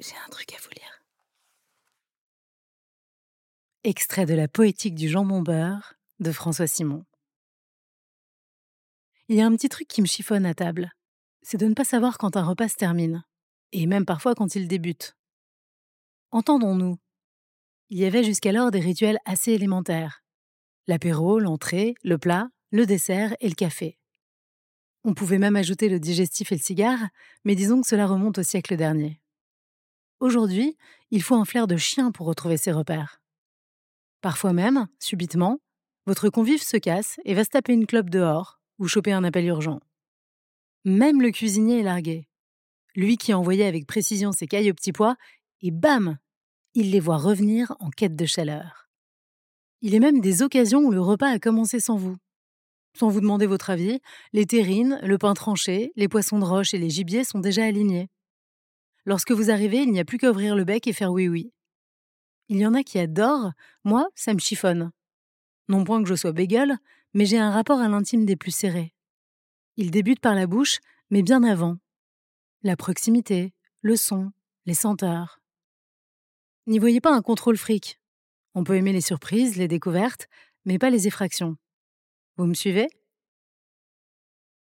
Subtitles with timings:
[0.00, 1.02] J'ai un truc à vous lire.
[3.84, 7.04] Extrait de la poétique du jambon beurre de François Simon.
[9.28, 10.92] Il y a un petit truc qui me chiffonne à table.
[11.42, 13.24] C'est de ne pas savoir quand un repas se termine,
[13.72, 15.16] et même parfois quand il débute.
[16.32, 16.98] Entendons-nous.
[17.90, 20.24] Il y avait jusqu'alors des rituels assez élémentaires.
[20.86, 23.98] L'apéro, l'entrée, le plat, le dessert et le café.
[25.04, 27.08] On pouvait même ajouter le digestif et le cigare,
[27.44, 29.20] mais disons que cela remonte au siècle dernier.
[30.24, 30.74] Aujourd'hui,
[31.10, 33.20] il faut un flair de chien pour retrouver ses repères.
[34.22, 35.58] Parfois même, subitement,
[36.06, 39.44] votre convive se casse et va se taper une clope dehors ou choper un appel
[39.44, 39.80] urgent.
[40.86, 42.26] Même le cuisinier est largué.
[42.96, 45.16] Lui qui envoyait avec précision ses cailles aux petits pois,
[45.60, 46.16] et bam
[46.72, 48.88] Il les voit revenir en quête de chaleur.
[49.82, 52.16] Il est même des occasions où le repas a commencé sans vous.
[52.98, 54.00] Sans vous demander votre avis,
[54.32, 58.08] les terrines, le pain tranché, les poissons de roche et les gibiers sont déjà alignés.
[59.06, 61.52] Lorsque vous arrivez, il n'y a plus qu'à ouvrir le bec et faire oui oui.
[62.48, 63.52] Il y en a qui adorent,
[63.84, 64.90] moi, ça me chiffonne.
[65.68, 66.76] Non point que je sois bégueule,
[67.14, 68.94] mais j'ai un rapport à l'intime des plus serrés.
[69.76, 70.78] Il débute par la bouche,
[71.10, 71.76] mais bien avant.
[72.62, 74.32] La proximité, le son,
[74.66, 75.40] les senteurs.
[76.66, 78.00] N'y voyez pas un contrôle fric.
[78.54, 80.28] On peut aimer les surprises, les découvertes,
[80.64, 81.56] mais pas les effractions.
[82.36, 82.88] Vous me suivez?